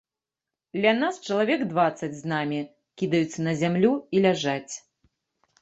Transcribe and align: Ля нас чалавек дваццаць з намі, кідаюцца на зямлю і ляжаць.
Ля 0.85 0.93
нас 1.01 1.19
чалавек 1.27 1.61
дваццаць 1.73 2.11
з 2.21 2.31
намі, 2.33 2.59
кідаюцца 3.03 3.39
на 3.49 3.53
зямлю 3.63 3.93
і 4.19 4.25
ляжаць. 4.29 4.73